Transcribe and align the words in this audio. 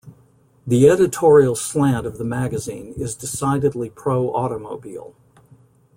The 0.65 0.89
editorial 0.89 1.55
slant 1.55 2.07
of 2.07 2.17
the 2.17 2.23
magazine 2.23 2.95
is 2.97 3.13
decidedly 3.13 3.91
pro-automobile. 3.91 5.13